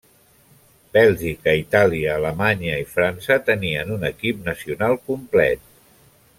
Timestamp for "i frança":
2.85-3.39